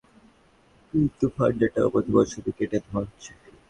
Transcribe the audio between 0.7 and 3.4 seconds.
কিন্তু, ফান্ডের টাকা প্রতি বছরই কেটে নেয়া হচ্ছে।